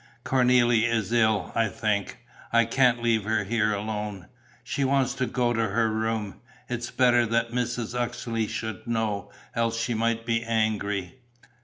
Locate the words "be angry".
10.25-11.19